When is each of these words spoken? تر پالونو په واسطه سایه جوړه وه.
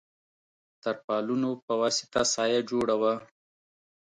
تر 0.83 0.95
پالونو 1.05 1.49
په 1.65 1.73
واسطه 1.81 2.21
سایه 2.33 2.61
جوړه 2.69 2.95
وه. 3.01 3.13